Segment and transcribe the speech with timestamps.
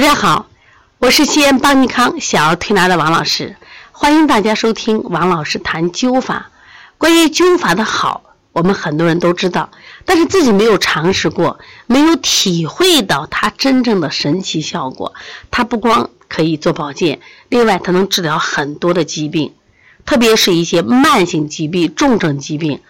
[0.00, 0.46] 大家好，
[0.96, 3.56] 我是西安邦尼康小儿推拿的王老师，
[3.92, 6.50] 欢迎大家收听王老师谈灸法。
[6.96, 9.68] 关于灸法的好，我们很多人都知道，
[10.06, 15.12] 但是自己没有尝试过，没有体会到它真正的神奇效果。
[15.50, 17.20] 它不光可以做保健，
[17.50, 19.52] 另外它能治疗很多的疾病，
[20.06, 22.80] 特别是一些慢性疾病、重症疾病、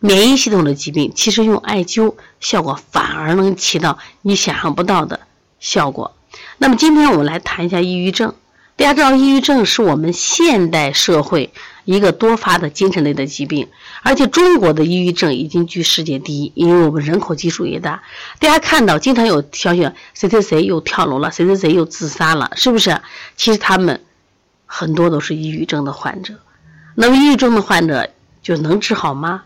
[0.00, 5.20] 免疫系统的疾病，其实用艾灸效果反而能起到你想象不到的
[5.60, 6.15] 效果。
[6.58, 8.34] 那么今天我们来谈一下抑郁症。
[8.76, 11.50] 大家知道，抑郁症是我们现代社会
[11.86, 13.68] 一个多发的精神类的疾病，
[14.02, 18.02] 而且中国的抑郁症已经居世界第一，因为我们人口基数也大。
[18.38, 23.00] 大家看到经常有消息，谁谁谁又跳楼了，谁谁谁又自杀了，是不是？
[23.34, 24.02] 其实他们
[24.66, 26.34] 很多都是抑郁症的患者。
[26.94, 28.10] 那么抑郁症的患者
[28.42, 29.44] 就能治好吗？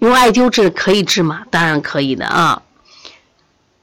[0.00, 1.44] 用艾灸治可以治吗？
[1.50, 2.62] 当然可以的啊。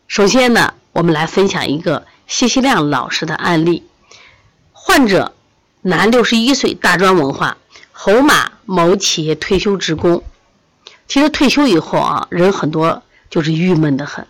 [0.07, 0.75] 首先呢。
[0.93, 3.83] 我们来分享一个谢希亮老师的案例。
[4.71, 5.33] 患者
[5.81, 7.57] 男，六十一岁，大专文化，
[7.91, 10.23] 侯马某企业退休职工。
[11.07, 14.27] 其实退休以后啊，人很多就是郁闷的很。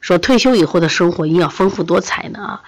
[0.00, 2.62] 说退休以后的生活一定要丰富多彩的啊。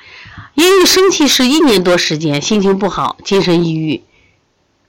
[0.55, 4.03] 因为生气是一年多时间，心情不好，精神抑郁，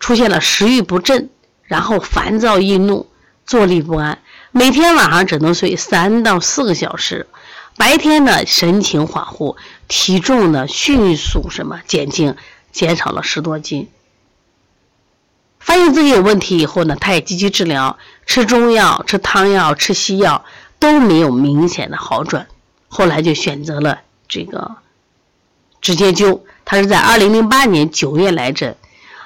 [0.02, 1.30] 出现了食欲不振，
[1.64, 3.08] 然后烦躁易怒，
[3.46, 4.20] 坐立不安，
[4.52, 7.26] 每天晚上只能睡三到四个小时。
[7.78, 9.56] 白天呢，神情恍惚，
[9.88, 12.36] 体重呢迅速什么减轻，
[12.72, 13.88] 减少了十多斤。
[15.60, 20.44] 发现自己有问题以后呢，他也积极治疗，吃中药、吃汤药、吃西药
[20.80, 22.48] 都没有明显的好转。
[22.88, 24.78] 后来就选择了这个
[25.80, 26.42] 直接灸。
[26.66, 28.76] 他是在二零零八年九月来诊，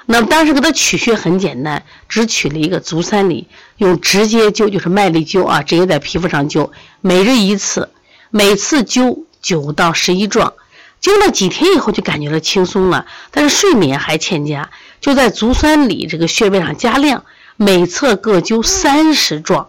[0.04, 7.88] 那么当时给他取穴很简单，只取了一个足三里，用直接灸，就是麦粒灸啊，直接在皮肤上灸，每日一次。
[8.34, 10.54] 每次灸九到十一壮，
[11.02, 14.70] 灸了几天以后就感觉到轻松了，但是睡眠还欠佳，
[15.02, 17.26] 就在足三里这个穴位上加量，
[17.56, 19.68] 每侧各灸三十壮。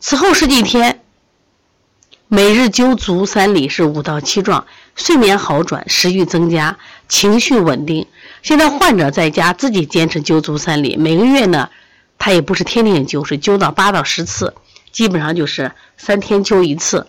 [0.00, 1.00] 此后十几天，
[2.26, 6.76] 每日灸足三里是五到七壮，睡眠好转，食欲增加，
[7.08, 8.08] 情绪稳定。
[8.42, 11.70] 现在患者在家自己坚持灸足三里，每个月呢，
[12.18, 14.54] 他也不是天天灸，是灸到八到十次。
[14.92, 17.06] 基本上就是三天灸一次，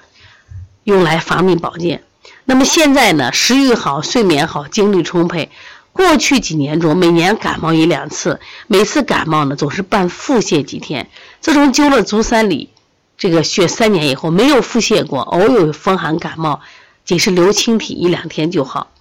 [0.84, 2.04] 用来防病保健。
[2.46, 5.50] 那么现在呢，食欲好，睡眠好，精力充沛。
[5.94, 11.10] 过去几年中，每年感冒一两次，每次感冒呢总是伴腹泻几天。
[11.42, 12.70] 自从灸了足三里
[13.18, 16.62] 这个穴三年以后，没有腹泻过，偶有风寒感冒，
[17.04, 18.92] 仅是流清涕一两天就好。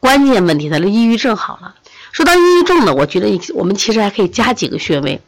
[0.00, 1.74] 关键问题他的抑郁症好了。
[2.10, 5.20] 说到抑郁症呢，我觉得我们其实还可以加几个穴位。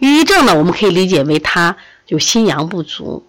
[0.00, 1.76] 抑郁症呢，我们可以理解为他。
[2.06, 3.24] 就心阳不足，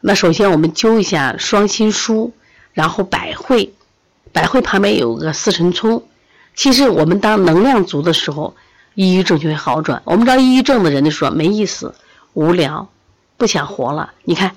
[0.00, 2.30] 那首先我们灸一下双心腧，
[2.72, 3.72] 然后百会，
[4.32, 6.04] 百会旁边有个四神聪。
[6.54, 8.54] 其实我们当能量足的时候，
[8.94, 10.00] 抑郁症就会好转。
[10.04, 11.94] 我们知道抑郁症的人就说没意思、
[12.32, 12.88] 无聊、
[13.36, 14.12] 不想活了。
[14.24, 14.56] 你看，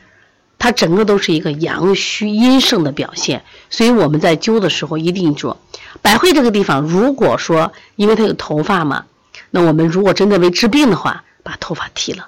[0.58, 3.44] 它整个都是一个阳虚阴盛的表现。
[3.70, 5.60] 所以我们在灸的时候一定做
[6.02, 6.82] 百会这个地方。
[6.84, 9.06] 如果说因为它有头发嘛，
[9.50, 12.28] 那我们如果真的为治病的话，把头发剃了。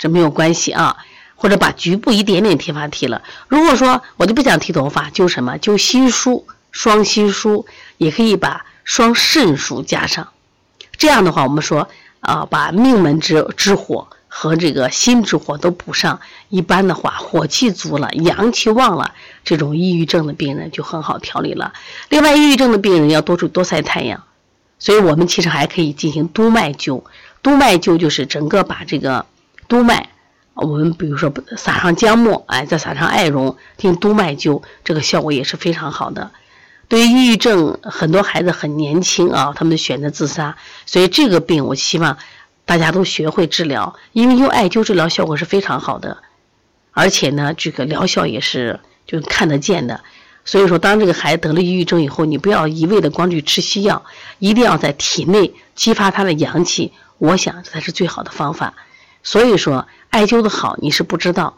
[0.00, 0.96] 这没有关系啊，
[1.34, 3.20] 或者把局部一点点剃发剃了。
[3.48, 7.66] 如果说我就不想剃头发，就什么就心疏双心疏，
[7.98, 10.28] 也可以把双肾腧加上。
[10.96, 11.86] 这样的话，我们说
[12.20, 16.18] 啊，把命门之之火和这个心之火都补上。
[16.48, 19.12] 一般的话，火气足了，阳气旺了，
[19.44, 21.74] 这种抑郁症的病人就很好调理了。
[22.08, 24.24] 另外，抑郁症的病人要多出多晒太阳，
[24.78, 27.02] 所以我们其实还可以进行督脉灸。
[27.42, 29.26] 督脉灸就是整个把这个。
[29.70, 30.08] 督脉，
[30.54, 36.32] 我们比如说撒上姜末，哎，再撒上艾绒，进行督脉灸，这个效果也是非常好的。
[36.88, 42.18] 对于抑郁症，很多孩子很年轻啊，他们选择自杀，所以这个病我希望
[42.64, 46.18] 大家都学会治疗，因为用艾灸治疗效果是非常好的，
[46.90, 50.00] 而且呢，这个疗效也是就看得见的。
[50.44, 54.04] 所以说，当这个孩子得了抑郁症以后，你不要一味的光去吃西药，
[54.40, 58.74] 一定要在体内激发他的阳气，我想这才是最好的方法。
[59.22, 61.56] 所以说，艾灸的好你是不知道。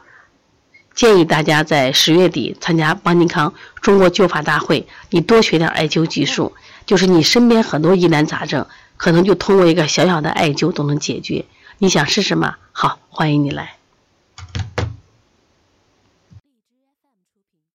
[0.94, 6.52] 建议大家在十月底参加邦尼康中国灸法大会，你多学点艾灸技术，
[6.84, 8.66] 就是你身边很多疑难杂症，
[8.96, 11.46] 可能就通过一个小小的艾灸都能解决。
[11.78, 12.56] 你想试试吗？
[12.72, 13.81] 好，欢迎你来。